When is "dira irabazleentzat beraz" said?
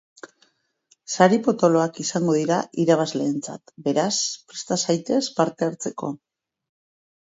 2.37-4.17